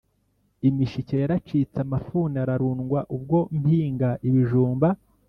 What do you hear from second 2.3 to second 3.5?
ararundwa, Ubwo